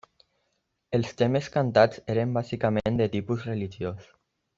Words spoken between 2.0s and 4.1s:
eren bàsicament de tipus religiós.